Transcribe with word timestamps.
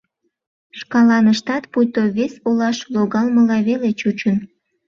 Шкаланыштат 0.79 1.63
пуйто 1.71 2.03
вес 2.15 2.33
олаш 2.47 2.77
логалмыла 2.93 3.57
веле 3.67 3.89
чучын. 3.99 4.37